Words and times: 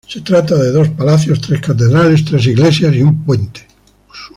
Se 0.07 0.19
trata 0.21 0.55
de 0.55 0.71
dos 0.71 0.89
palacios, 0.89 1.41
tres 1.41 1.61
catedrales, 1.61 2.25
tres 2.25 2.47
iglesias 2.47 2.91
y 2.95 3.03
un 3.03 3.23
puente. 3.23 3.67